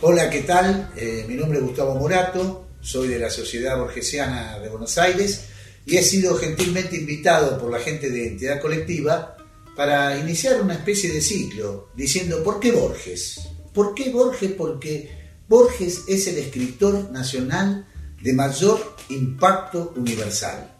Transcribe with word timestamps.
Hola, 0.00 0.30
¿qué 0.30 0.42
tal? 0.42 0.92
Eh, 0.94 1.24
mi 1.26 1.34
nombre 1.34 1.58
es 1.58 1.64
Gustavo 1.64 1.96
Morato, 1.96 2.68
soy 2.80 3.08
de 3.08 3.18
la 3.18 3.30
Sociedad 3.30 3.76
Borgesiana 3.76 4.56
de 4.60 4.68
Buenos 4.68 4.96
Aires 4.96 5.46
y 5.84 5.96
he 5.96 6.04
sido 6.04 6.36
gentilmente 6.36 6.96
invitado 6.96 7.58
por 7.58 7.68
la 7.68 7.80
gente 7.80 8.08
de 8.08 8.28
Entidad 8.28 8.60
Colectiva 8.60 9.36
para 9.74 10.16
iniciar 10.16 10.62
una 10.62 10.74
especie 10.74 11.12
de 11.12 11.20
ciclo 11.20 11.88
diciendo 11.96 12.44
¿por 12.44 12.60
qué 12.60 12.70
Borges? 12.70 13.40
¿Por 13.74 13.92
qué 13.92 14.10
Borges? 14.10 14.52
Porque 14.52 15.10
Borges 15.48 16.04
es 16.06 16.28
el 16.28 16.38
escritor 16.38 17.10
nacional 17.10 17.88
de 18.22 18.32
mayor 18.32 18.94
impacto 19.08 19.94
universal. 19.96 20.76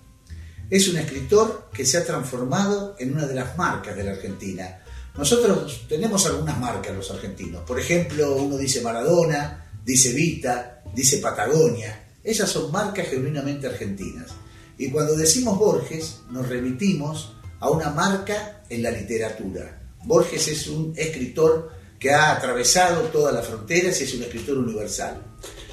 Es 0.71 0.87
un 0.87 0.97
escritor 0.97 1.71
que 1.75 1.85
se 1.85 1.99
ha 1.99 2.05
transformado 2.05 2.95
en 3.01 3.15
una 3.15 3.27
de 3.27 3.35
las 3.35 3.59
marcas 3.59 3.97
de 3.97 4.05
la 4.05 4.13
Argentina 4.13 4.85
nosotros 5.19 5.83
tenemos 5.89 6.25
algunas 6.27 6.61
marcas 6.61 6.95
los 6.95 7.11
argentinos. 7.11 7.65
Por 7.65 7.81
ejemplo, 7.81 8.37
uno 8.37 8.57
dice 8.57 8.81
Maradona, 8.81 9.69
dice 9.85 10.13
Vita, 10.13 10.85
dice 10.95 11.19
Patagonia. 11.19 12.07
Esas 12.23 12.49
son 12.49 12.71
marcas 12.71 13.09
genuinamente 13.09 13.67
argentinas. 13.67 14.31
Y 14.79 14.93
cuando 14.93 15.17
decimos 15.17 15.59
Borges, 15.59 16.19
nos 16.31 16.49
remitimos 16.49 17.33
a 17.59 17.69
una 17.69 17.91
marca 17.91 18.63
en 18.71 18.81
la 18.81 18.93
literatura. 18.93 19.83
Borges 20.05 20.47
es 20.47 20.69
un 20.69 20.95
escritor 20.97 21.73
que 21.99 22.13
ha 22.13 22.31
atravesado 22.31 23.03
todas 23.09 23.35
las 23.35 23.45
fronteras 23.45 24.01
y 24.01 24.05
es 24.05 24.15
un 24.15 24.23
escritor 24.23 24.57
universal. 24.59 25.21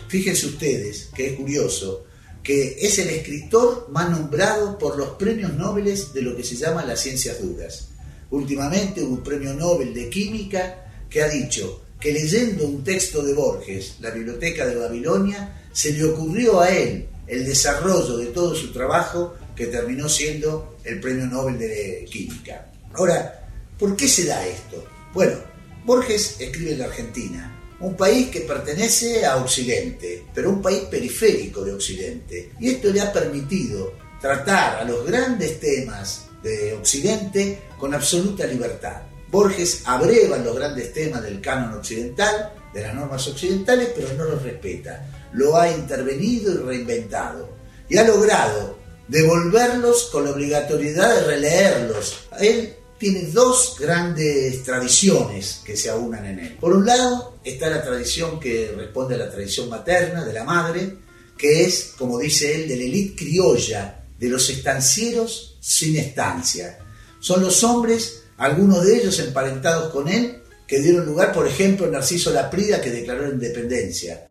Fíjense 0.08 0.48
ustedes 0.48 1.12
que 1.16 1.28
es 1.28 1.34
curioso 1.34 2.06
que 2.42 2.78
es 2.80 2.98
el 2.98 3.10
escritor 3.10 3.90
más 3.92 4.10
nombrado 4.10 4.80
por 4.80 4.98
los 4.98 5.10
premios 5.10 5.54
Nobel 5.54 5.86
de 5.86 6.22
lo 6.24 6.36
que 6.36 6.44
se 6.44 6.56
llama 6.56 6.84
las 6.84 7.00
ciencias 7.00 7.40
duras. 7.40 7.90
Últimamente 8.32 9.02
un 9.04 9.24
premio 9.24 9.54
Nobel 9.54 9.94
de 9.94 10.10
Química 10.10 10.86
que 11.10 11.22
ha 11.22 11.30
dicho 11.30 11.82
que 12.00 12.12
leyendo 12.12 12.66
un 12.66 12.84
texto 12.84 13.24
de 13.24 13.34
Borges, 13.34 13.96
la 14.00 14.12
Biblioteca 14.12 14.66
de 14.66 14.76
Babilonia, 14.76 15.68
se 15.72 15.94
le 15.94 16.04
ocurrió 16.04 16.62
a 16.62 16.70
él 16.70 17.08
el 17.28 17.46
desarrollo 17.46 18.18
de 18.18 18.28
todo 18.28 18.56
su 18.56 18.72
trabajo 18.72 19.36
que 19.56 19.68
terminó 19.68 20.08
siendo 20.10 20.78
el 20.84 21.00
premio 21.00 21.26
Nobel 21.26 21.58
de 21.58 22.06
Química. 22.12 22.72
Ahora, 22.94 23.50
¿por 23.80 23.96
qué 23.96 24.08
se 24.08 24.26
da 24.26 24.46
esto? 24.46 24.84
Bueno, 25.14 25.38
Borges 25.86 26.36
escribe 26.40 26.74
en 26.74 26.80
la 26.80 26.86
Argentina, 26.86 27.56
un 27.80 27.96
país 27.96 28.30
que 28.30 28.42
pertenece 28.42 29.26
a 29.26 29.38
Occidente, 29.38 30.26
pero 30.34 30.50
un 30.50 30.62
país 30.62 30.84
periférico 30.90 31.64
de 31.64 31.74
Occidente. 31.74 32.52
Y 32.60 32.70
esto 32.70 32.92
le 32.92 33.02
ha 33.02 33.12
permitido 33.12 33.94
tratar 34.20 34.80
a 34.80 34.84
los 34.84 35.06
grandes 35.06 35.60
temas 35.60 36.26
de 36.46 36.74
Occidente 36.74 37.60
con 37.80 37.94
absoluta 37.94 38.46
libertad. 38.46 39.02
Borges 39.32 39.82
abreva 39.86 40.38
los 40.38 40.56
grandes 40.56 40.94
temas 40.94 41.24
del 41.24 41.42
canon 41.42 41.80
occidental, 41.80 42.54
de 42.72 42.82
las 42.84 42.94
normas 42.94 43.28
occidentales, 43.28 43.90
pero 43.96 44.14
no 44.14 44.26
los 44.26 44.44
respeta. 44.44 45.10
Lo 45.34 45.58
ha 45.58 45.72
intervenido 45.72 46.54
y 46.54 46.58
reinventado. 46.58 47.50
Y 47.90 47.98
ha 47.98 48.04
logrado 48.04 48.78
devolverlos 49.08 50.06
con 50.12 50.26
la 50.26 50.32
obligatoriedad 50.32 51.16
de 51.16 51.24
releerlos. 51.24 52.28
Él 52.40 52.76
tiene 53.00 53.24
dos 53.24 53.76
grandes 53.80 54.64
tradiciones 54.64 55.62
que 55.66 55.76
se 55.76 55.90
aunan 55.90 56.26
en 56.26 56.40
él. 56.40 56.58
Por 56.60 56.74
un 56.74 56.86
lado 56.86 57.40
está 57.44 57.70
la 57.70 57.84
tradición 57.84 58.40
que 58.40 58.72
responde 58.78 59.16
a 59.16 59.20
la 59.20 59.32
tradición 59.32 59.68
materna 59.68 60.24
de 60.24 60.34
la 60.34 60.44
madre, 60.44 60.96
que 61.38 61.66
es, 61.66 61.94
como 61.98 62.20
dice 62.20 62.56
él, 62.56 62.68
de 62.68 62.78
la 62.78 62.84
élite 62.84 63.16
criolla, 63.16 64.06
de 64.18 64.30
los 64.30 64.50
estancieros 64.50 65.55
sin 65.66 65.98
estancia. 65.98 66.78
Son 67.20 67.42
los 67.42 67.64
hombres, 67.64 68.26
algunos 68.38 68.86
de 68.86 68.98
ellos 68.98 69.20
emparentados 69.20 69.92
con 69.92 70.08
él, 70.08 70.44
que 70.68 70.80
dieron 70.80 71.08
lugar, 71.08 71.34
por 71.34 71.48
ejemplo, 71.48 71.88
Narciso 71.88 72.32
Laprida, 72.32 72.80
que 72.80 72.92
declaró 72.92 73.28
independencia. 73.28 74.30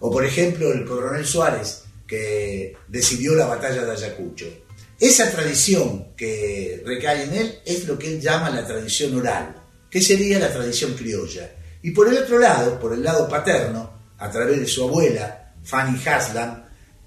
O, 0.00 0.10
por 0.10 0.24
ejemplo, 0.24 0.72
el 0.72 0.86
coronel 0.86 1.26
Suárez, 1.26 1.82
que 2.06 2.74
decidió 2.88 3.34
la 3.34 3.44
batalla 3.44 3.84
de 3.84 3.92
Ayacucho. 3.92 4.46
Esa 4.98 5.30
tradición 5.30 6.14
que 6.16 6.82
recae 6.86 7.24
en 7.24 7.34
él 7.34 7.58
es 7.66 7.86
lo 7.86 7.98
que 7.98 8.14
él 8.14 8.20
llama 8.22 8.48
la 8.48 8.66
tradición 8.66 9.14
oral, 9.18 9.54
que 9.90 10.00
sería 10.00 10.38
la 10.38 10.50
tradición 10.50 10.94
criolla. 10.94 11.56
Y 11.82 11.90
por 11.90 12.08
el 12.08 12.16
otro 12.16 12.38
lado, 12.38 12.80
por 12.80 12.94
el 12.94 13.02
lado 13.02 13.28
paterno, 13.28 14.14
a 14.16 14.30
través 14.30 14.60
de 14.60 14.66
su 14.66 14.84
abuela, 14.84 15.52
Fanny 15.62 16.00
Haslam, 16.06 16.63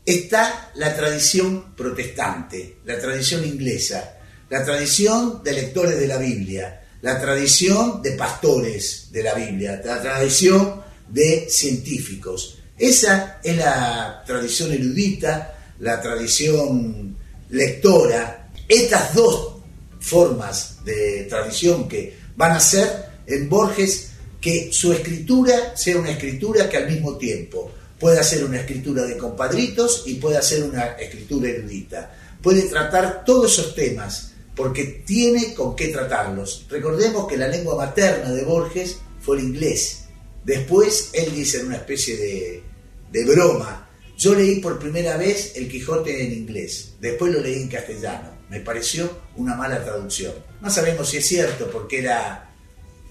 está 0.07 0.71
la 0.75 0.95
tradición 0.95 1.75
protestante, 1.75 2.77
la 2.85 2.97
tradición 2.97 3.45
inglesa, 3.45 4.17
la 4.49 4.63
tradición 4.63 5.43
de 5.43 5.51
lectores 5.51 5.99
de 5.99 6.07
la 6.07 6.17
Biblia, 6.17 6.81
la 7.01 7.19
tradición 7.19 8.01
de 8.01 8.11
pastores 8.11 9.09
de 9.11 9.21
la 9.21 9.33
Biblia, 9.33 9.81
la 9.83 10.01
tradición 10.01 10.81
de 11.09 11.49
científicos. 11.49 12.57
Esa 12.77 13.39
es 13.43 13.57
la 13.57 14.23
tradición 14.25 14.71
erudita, 14.71 15.55
la 15.79 16.01
tradición 16.01 17.17
lectora. 17.49 18.49
Estas 18.65 19.13
dos 19.13 19.57
formas 19.99 20.85
de 20.85 21.23
tradición 21.29 21.89
que 21.89 22.17
van 22.37 22.53
a 22.53 22.61
ser 22.61 23.07
en 23.27 23.49
Borges 23.49 24.11
que 24.39 24.69
su 24.71 24.93
escritura 24.93 25.75
sea 25.75 25.97
una 25.97 26.11
escritura 26.11 26.69
que 26.69 26.77
al 26.77 26.89
mismo 26.89 27.17
tiempo 27.17 27.73
Puede 27.99 28.19
hacer 28.19 28.43
una 28.43 28.59
escritura 28.59 29.03
de 29.03 29.17
compadritos 29.17 30.03
y 30.05 30.15
puede 30.15 30.37
hacer 30.37 30.63
una 30.63 30.85
escritura 30.93 31.49
erudita. 31.49 32.15
Puede 32.41 32.63
tratar 32.63 33.25
todos 33.25 33.53
esos 33.53 33.75
temas 33.75 34.33
porque 34.55 35.03
tiene 35.05 35.53
con 35.53 35.75
qué 35.75 35.89
tratarlos. 35.89 36.65
Recordemos 36.69 37.27
que 37.27 37.37
la 37.37 37.47
lengua 37.47 37.75
materna 37.75 38.31
de 38.31 38.43
Borges 38.43 38.97
fue 39.21 39.37
el 39.37 39.45
inglés. 39.45 40.05
Después 40.43 41.09
él 41.13 41.33
dice 41.33 41.59
en 41.59 41.67
una 41.67 41.77
especie 41.77 42.17
de, 42.17 42.63
de 43.11 43.25
broma, 43.25 43.89
yo 44.17 44.33
leí 44.33 44.59
por 44.59 44.79
primera 44.79 45.15
vez 45.17 45.53
El 45.55 45.69
Quijote 45.69 46.25
en 46.25 46.33
inglés, 46.33 46.93
después 46.99 47.31
lo 47.31 47.39
leí 47.39 47.61
en 47.61 47.67
castellano. 47.67 48.37
Me 48.49 48.61
pareció 48.61 49.09
una 49.35 49.55
mala 49.55 49.83
traducción. 49.83 50.33
No 50.61 50.69
sabemos 50.69 51.09
si 51.09 51.17
es 51.17 51.27
cierto 51.27 51.69
porque 51.69 51.99
era 51.99 52.47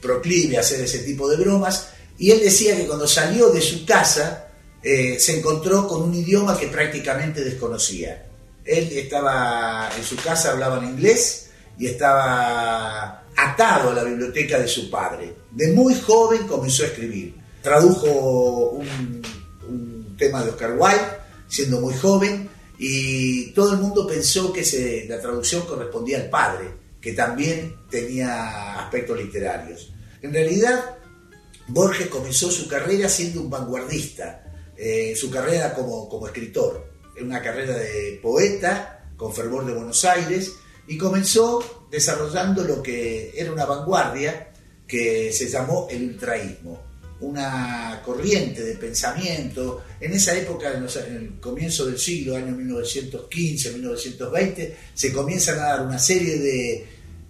proclive 0.00 0.56
a 0.56 0.60
hacer 0.60 0.80
ese 0.80 1.00
tipo 1.00 1.28
de 1.28 1.36
bromas. 1.36 1.88
Y 2.18 2.30
él 2.30 2.40
decía 2.40 2.76
que 2.76 2.86
cuando 2.86 3.06
salió 3.06 3.50
de 3.50 3.60
su 3.60 3.84
casa, 3.84 4.45
eh, 4.88 5.18
se 5.18 5.38
encontró 5.38 5.88
con 5.88 6.02
un 6.02 6.14
idioma 6.14 6.56
que 6.56 6.68
prácticamente 6.68 7.42
desconocía. 7.42 8.24
Él 8.64 8.88
estaba 8.92 9.90
en 9.96 10.04
su 10.04 10.14
casa, 10.14 10.52
hablaba 10.52 10.78
en 10.78 10.90
inglés 10.90 11.50
y 11.76 11.88
estaba 11.88 13.24
atado 13.36 13.90
a 13.90 13.94
la 13.94 14.04
biblioteca 14.04 14.60
de 14.60 14.68
su 14.68 14.88
padre. 14.88 15.34
De 15.50 15.72
muy 15.72 15.96
joven 15.96 16.46
comenzó 16.46 16.84
a 16.84 16.86
escribir. 16.86 17.34
Tradujo 17.60 18.78
un, 18.78 20.14
tema 20.16 20.44
de 20.44 20.50
Oscar 20.50 20.76
Wilde, 20.78 21.18
siendo 21.48 21.80
muy 21.80 21.94
joven, 21.94 22.48
y 22.78 23.50
todo 23.54 23.72
el 23.72 23.80
mundo 23.80 24.06
pensó 24.06 24.52
que 24.52 25.04
la 25.08 25.20
traducción 25.20 25.62
correspondía 25.66 26.18
al 26.18 26.30
padre, 26.30 26.72
que 27.00 27.12
también 27.12 27.74
tenía 27.90 28.78
aspectos 28.84 29.18
literarios. 29.18 29.92
En 30.22 30.32
realidad, 30.32 30.96
Borges 31.66 32.06
comenzó 32.06 32.52
su 32.52 32.68
carrera 32.68 33.08
siendo 33.08 33.40
un 33.40 33.50
vanguardista, 33.50 34.45
eh, 34.76 35.14
su 35.16 35.30
carrera 35.30 35.72
como, 35.74 36.08
como 36.08 36.26
escritor. 36.26 36.92
Una 37.20 37.40
carrera 37.40 37.76
de 37.76 38.18
poeta 38.22 39.10
con 39.16 39.34
fervor 39.34 39.64
de 39.64 39.72
Buenos 39.72 40.04
Aires 40.04 40.52
y 40.86 40.98
comenzó 40.98 41.86
desarrollando 41.90 42.62
lo 42.64 42.82
que 42.82 43.32
era 43.34 43.50
una 43.52 43.64
vanguardia 43.64 44.50
que 44.86 45.32
se 45.32 45.48
llamó 45.48 45.88
el 45.90 46.04
ultraísmo, 46.04 46.82
una 47.20 48.02
corriente 48.04 48.62
de 48.62 48.74
pensamiento. 48.74 49.82
En 50.00 50.12
esa 50.12 50.36
época, 50.36 50.74
en 50.74 50.84
el 51.16 51.40
comienzo 51.40 51.86
del 51.86 51.98
siglo, 51.98 52.36
año 52.36 52.54
1915-1920, 52.56 54.74
se 54.94 55.12
comienzan 55.12 55.58
a 55.58 55.68
dar 55.68 55.86
una 55.86 55.98
serie 55.98 56.38
de, 56.38 56.86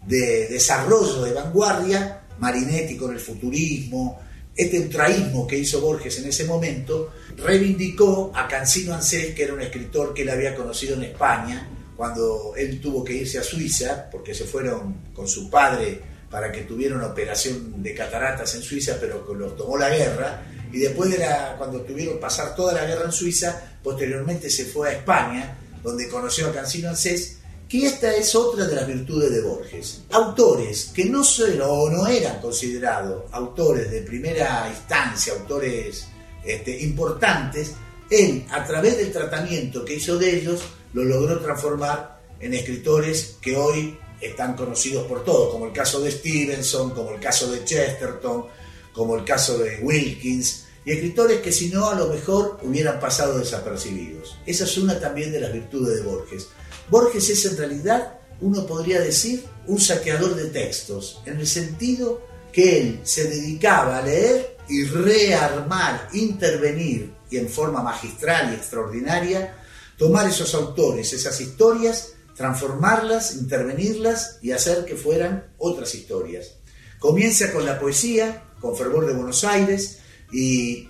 de 0.07 0.49
desarrollos 0.49 1.25
de 1.25 1.33
vanguardia, 1.33 2.25
Marinetti 2.39 2.97
con 2.97 3.15
el 3.15 3.21
futurismo, 3.21 4.21
este 4.57 4.81
ultraísmo 4.81 5.47
que 5.47 5.59
hizo 5.59 5.81
Borges 5.81 6.19
en 6.19 6.29
ese 6.29 6.45
momento 6.45 7.13
reivindicó 7.37 8.33
a 8.35 8.49
Cancino 8.49 8.95
Ansés, 8.95 9.35
que 9.35 9.45
era 9.45 9.53
un 9.53 9.61
escritor 9.61 10.15
que 10.15 10.23
él 10.23 10.31
había 10.31 10.55
conocido 10.55 10.95
en 10.95 11.05
España, 11.05 11.69
cuando 11.95 12.55
él 12.57 12.81
tuvo 12.81 13.05
que 13.05 13.13
irse 13.13 13.39
a 13.39 13.43
Suiza, 13.43 14.09
porque 14.11 14.35
se 14.35 14.45
fueron 14.45 15.13
con 15.13 15.29
su 15.29 15.51
padre 15.51 16.01
para 16.31 16.51
que 16.51 16.63
tuviera 16.63 16.97
una 16.97 17.07
operación 17.07 17.83
de 17.83 17.95
cataratas 17.95 18.55
en 18.55 18.63
Suiza, 18.63 18.97
pero 19.01 19.25
los 19.35 19.57
tomó 19.57 19.77
la 19.77 19.91
guerra, 19.91 20.43
y 20.73 20.79
después 20.79 21.11
de 21.11 21.19
la, 21.19 21.55
cuando 21.57 21.83
tuvieron 21.83 22.19
pasar 22.19 22.55
toda 22.55 22.73
la 22.73 22.85
guerra 22.85 23.05
en 23.05 23.13
Suiza, 23.13 23.79
posteriormente 23.83 24.51
se 24.51 24.65
fue 24.65 24.89
a 24.89 24.93
España, 24.93 25.59
donde 25.83 26.09
conoció 26.09 26.49
a 26.49 26.53
Cancino 26.53 26.89
Ansés, 26.89 27.39
que 27.69 27.87
esta 27.87 28.15
es 28.15 28.35
otra 28.35 28.67
de 28.67 28.75
las 28.75 28.87
virtudes 28.87 29.31
de 29.31 29.41
Borges. 29.41 30.03
Autores 30.11 30.93
que 30.95 31.05
no, 31.07 31.25
son, 31.25 31.61
o 31.63 31.91
no 31.91 32.07
eran 32.07 32.41
considerados 32.41 33.25
autores 33.33 33.91
de 33.91 34.03
primera 34.03 34.69
instancia, 34.71 35.33
autores 35.33 36.07
este, 36.45 36.81
importantes, 36.83 37.73
él, 38.09 38.47
a 38.51 38.65
través 38.65 38.99
del 38.99 39.13
tratamiento 39.13 39.85
que 39.85 39.95
hizo 39.95 40.17
de 40.17 40.37
ellos, 40.37 40.61
lo 40.93 41.03
logró 41.05 41.41
transformar 41.41 42.21
en 42.39 42.55
escritores 42.55 43.37
que 43.41 43.57
hoy 43.57 43.99
están 44.21 44.55
conocidos 44.55 45.07
por 45.07 45.25
todos, 45.25 45.53
como 45.53 45.67
el 45.67 45.73
caso 45.73 46.01
de 46.01 46.13
Stevenson, 46.13 46.91
como 46.91 47.11
el 47.11 47.21
caso 47.21 47.51
de 47.51 47.65
Chesterton, 47.65 48.47
como 48.93 49.17
el 49.17 49.25
caso 49.25 49.59
de 49.59 49.81
Wilkins, 49.83 50.66
y 50.87 50.93
escritores 50.93 51.41
que 51.41 51.51
si 51.51 51.69
no 51.69 51.91
a 51.91 51.97
lo 51.97 52.07
mejor 52.07 52.61
hubieran 52.63 53.01
pasado 53.01 53.39
desapercibidos. 53.41 54.39
Esa 54.47 54.65
es 54.65 54.79
una 54.79 54.99
también 55.01 55.33
de 55.33 55.41
las 55.41 55.53
virtudes 55.53 55.97
de 55.97 56.03
Borges. 56.03 56.47
Borges 56.89 57.29
es 57.29 57.45
en 57.45 57.57
realidad, 57.57 58.21
uno 58.41 58.65
podría 58.65 59.01
decir, 59.01 59.45
un 59.67 59.81
saqueador 59.81 60.37
de 60.37 60.47
textos, 60.47 61.21
en 61.27 61.41
el 61.41 61.47
sentido 61.49 62.23
que 62.53 62.81
él 62.81 63.01
se 63.03 63.25
dedicaba 63.25 63.99
a 63.99 64.03
leer 64.03 64.59
y 64.69 64.85
rearmar, 64.85 66.09
intervenir 66.13 67.13
y 67.31 67.39
en 67.39 67.49
forma 67.49 67.83
magistral 67.83 68.53
y 68.53 68.55
extraordinaria, 68.55 69.57
tomar 69.99 70.29
esos 70.29 70.55
autores, 70.55 71.13
esas 71.13 71.41
historias, 71.41 72.13
transformarlas, 72.37 73.35
intervenirlas 73.35 74.39
y 74.41 74.53
hacer 74.53 74.85
que 74.85 74.95
fueran 74.95 75.49
otras 75.59 75.97
historias. 75.97 76.53
Comienza 77.01 77.53
con 77.53 77.67
la 77.67 77.81
poesía, 77.81 78.45
con 78.61 78.77
Fervor 78.77 79.07
de 79.07 79.15
Buenos 79.15 79.43
Aires, 79.43 79.99
y 80.33 80.89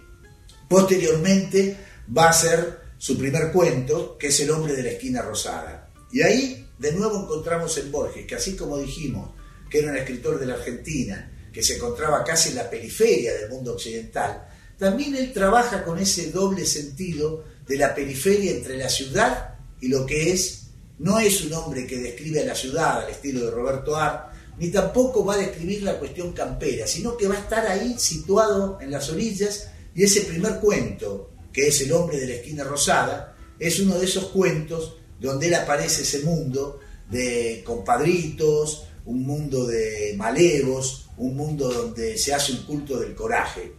posteriormente 0.68 1.76
va 2.16 2.30
a 2.30 2.32
ser 2.32 2.86
su 2.98 3.18
primer 3.18 3.52
cuento, 3.52 4.16
que 4.18 4.28
es 4.28 4.40
El 4.40 4.50
hombre 4.50 4.74
de 4.74 4.82
la 4.82 4.90
esquina 4.90 5.22
rosada. 5.22 5.90
Y 6.12 6.22
ahí 6.22 6.66
de 6.78 6.92
nuevo 6.92 7.22
encontramos 7.22 7.76
en 7.78 7.90
Borges, 7.90 8.26
que 8.26 8.34
así 8.34 8.56
como 8.56 8.78
dijimos 8.78 9.30
que 9.70 9.80
era 9.80 9.90
un 9.90 9.96
escritor 9.96 10.38
de 10.38 10.46
la 10.46 10.54
Argentina, 10.54 11.32
que 11.52 11.62
se 11.62 11.76
encontraba 11.76 12.22
casi 12.22 12.50
en 12.50 12.56
la 12.56 12.70
periferia 12.70 13.34
del 13.34 13.50
mundo 13.50 13.72
occidental, 13.72 14.46
también 14.78 15.14
él 15.14 15.32
trabaja 15.32 15.82
con 15.82 15.98
ese 15.98 16.30
doble 16.30 16.66
sentido 16.66 17.44
de 17.66 17.76
la 17.76 17.94
periferia 17.94 18.52
entre 18.52 18.76
la 18.76 18.88
ciudad 18.88 19.54
y 19.80 19.88
lo 19.88 20.04
que 20.04 20.32
es, 20.32 20.66
no 20.98 21.18
es 21.18 21.42
un 21.42 21.52
hombre 21.54 21.86
que 21.86 21.98
describe 21.98 22.40
a 22.42 22.46
la 22.46 22.54
ciudad 22.54 23.04
al 23.04 23.10
estilo 23.10 23.46
de 23.46 23.50
Roberto 23.50 23.96
Art, 23.96 24.32
ni 24.58 24.70
tampoco 24.70 25.24
va 25.24 25.34
a 25.34 25.38
describir 25.38 25.82
la 25.82 25.98
cuestión 25.98 26.32
campera, 26.32 26.86
sino 26.86 27.16
que 27.16 27.28
va 27.28 27.34
a 27.34 27.40
estar 27.40 27.66
ahí 27.66 27.96
situado 27.98 28.78
en 28.80 28.90
las 28.90 29.10
orillas 29.10 29.68
y 29.94 30.04
ese 30.04 30.22
primer 30.22 30.60
cuento, 30.60 31.30
que 31.52 31.68
es 31.68 31.80
El 31.80 31.92
hombre 31.92 32.20
de 32.20 32.26
la 32.26 32.34
esquina 32.34 32.64
rosada, 32.64 33.34
es 33.58 33.80
uno 33.80 33.98
de 33.98 34.04
esos 34.04 34.26
cuentos 34.26 34.96
donde 35.18 35.48
él 35.48 35.54
aparece 35.54 36.02
ese 36.02 36.20
mundo 36.20 36.80
de 37.10 37.62
compadritos, 37.64 38.86
un 39.06 39.22
mundo 39.22 39.66
de 39.66 40.14
malevos, 40.16 41.08
un 41.16 41.36
mundo 41.36 41.72
donde 41.72 42.18
se 42.18 42.34
hace 42.34 42.52
un 42.52 42.62
culto 42.64 42.98
del 42.98 43.14
coraje, 43.14 43.72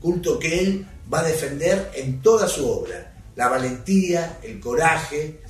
culto 0.00 0.38
que 0.38 0.60
él 0.60 0.86
va 1.12 1.20
a 1.20 1.28
defender 1.28 1.90
en 1.94 2.22
toda 2.22 2.46
su 2.46 2.68
obra, 2.68 3.12
la 3.34 3.48
valentía, 3.48 4.38
el 4.42 4.60
coraje, 4.60 5.40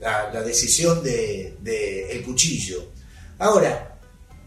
la, 0.00 0.42
decisión 0.42 1.02
del 1.02 1.56
de, 1.62 2.10
el 2.10 2.22
cuchillo. 2.22 2.90
Ahora, 3.38 3.95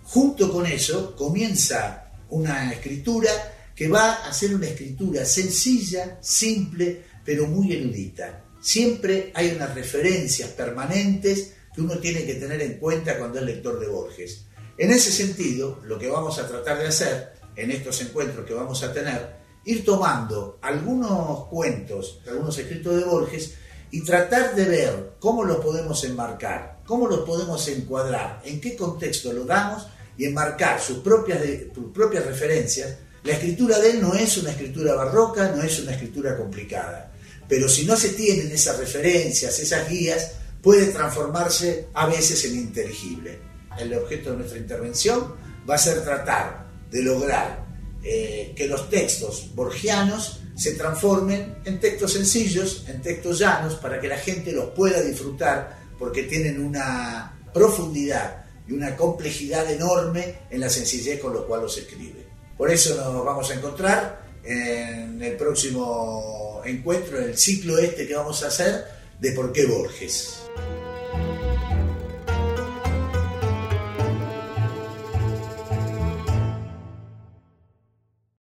junto 0.09 0.51
con 0.51 0.65
eso 0.65 1.15
comienza 1.15 2.11
una 2.29 2.73
escritura 2.73 3.29
que 3.75 3.87
va 3.87 4.25
a 4.25 4.33
ser 4.33 4.55
una 4.55 4.65
escritura 4.65 5.23
sencilla, 5.23 6.17
simple, 6.19 7.03
pero 7.23 7.45
muy 7.45 7.73
erudita. 7.73 8.43
Siempre 8.59 9.31
hay 9.35 9.51
unas 9.51 9.75
referencias 9.75 10.49
permanentes 10.49 11.53
que 11.73 11.81
uno 11.81 11.99
tiene 11.99 12.25
que 12.25 12.35
tener 12.35 12.59
en 12.61 12.79
cuenta 12.79 13.19
cuando 13.19 13.37
es 13.37 13.45
lector 13.45 13.79
de 13.79 13.87
Borges. 13.87 14.45
En 14.79 14.89
ese 14.89 15.11
sentido, 15.11 15.79
lo 15.85 15.99
que 15.99 16.09
vamos 16.09 16.39
a 16.39 16.47
tratar 16.47 16.79
de 16.79 16.87
hacer 16.87 17.33
en 17.55 17.69
estos 17.69 18.01
encuentros 18.01 18.47
que 18.47 18.53
vamos 18.55 18.81
a 18.83 18.91
tener, 18.91 19.35
ir 19.65 19.85
tomando 19.85 20.57
algunos 20.63 21.45
cuentos, 21.49 22.19
algunos 22.27 22.57
escritos 22.57 22.95
de 22.95 23.03
Borges 23.03 23.53
y 23.91 24.03
tratar 24.03 24.55
de 24.55 24.65
ver 24.65 25.13
cómo 25.19 25.43
los 25.43 25.57
podemos 25.57 26.03
enmarcar, 26.03 26.79
cómo 26.83 27.07
los 27.07 27.19
podemos 27.19 27.67
encuadrar, 27.67 28.41
en 28.43 28.59
qué 28.59 28.75
contexto 28.75 29.31
lo 29.31 29.45
damos 29.45 29.85
y 30.19 30.25
enmarcar 30.25 30.81
sus 30.81 30.97
propias, 30.97 31.39
sus 31.73 31.93
propias 31.93 32.25
referencias. 32.25 32.97
La 33.23 33.33
escritura 33.33 33.79
de 33.79 33.91
él 33.91 34.01
no 34.01 34.13
es 34.13 34.37
una 34.37 34.51
escritura 34.51 34.93
barroca, 34.93 35.49
no 35.55 35.63
es 35.63 35.79
una 35.79 35.93
escritura 35.93 36.35
complicada, 36.35 37.13
pero 37.47 37.69
si 37.69 37.85
no 37.85 37.95
se 37.95 38.09
tienen 38.09 38.51
esas 38.51 38.77
referencias, 38.77 39.57
esas 39.59 39.89
guías, 39.89 40.33
puede 40.61 40.87
transformarse 40.87 41.87
a 41.93 42.05
veces 42.07 42.43
en 42.43 42.55
inteligible. 42.55 43.39
El 43.79 43.93
objeto 43.93 44.31
de 44.31 44.37
nuestra 44.37 44.59
intervención 44.59 45.35
va 45.67 45.75
a 45.75 45.77
ser 45.77 46.03
tratar 46.03 46.67
de 46.91 47.01
lograr 47.01 47.65
eh, 48.03 48.53
que 48.57 48.67
los 48.67 48.89
textos 48.89 49.51
borgianos 49.55 50.41
se 50.57 50.73
transformen 50.73 51.59
en 51.63 51.79
textos 51.79 52.11
sencillos, 52.11 52.83
en 52.89 53.01
textos 53.01 53.39
llanos, 53.39 53.75
para 53.75 54.01
que 54.01 54.09
la 54.09 54.17
gente 54.17 54.51
los 54.51 54.71
pueda 54.71 55.01
disfrutar, 55.01 55.79
porque 55.97 56.23
tienen 56.23 56.61
una 56.61 57.39
profundidad 57.53 58.38
y 58.69 58.73
una 58.73 58.95
complejidad 58.95 59.69
enorme 59.71 60.41
en 60.49 60.59
la 60.61 60.69
sencillez 60.69 61.19
con 61.19 61.33
lo 61.33 61.47
cual 61.47 61.61
los 61.61 61.77
escribe. 61.77 62.27
Por 62.57 62.69
eso 62.69 62.95
nos 62.95 63.25
vamos 63.25 63.49
a 63.49 63.55
encontrar 63.55 64.29
en 64.43 65.21
el 65.21 65.35
próximo 65.37 66.61
encuentro, 66.63 67.17
en 67.17 67.29
el 67.29 67.37
ciclo 67.37 67.79
este 67.79 68.07
que 68.07 68.15
vamos 68.15 68.43
a 68.43 68.47
hacer 68.47 68.85
de 69.19 69.31
por 69.31 69.51
qué 69.51 69.65
Borges. 69.65 70.38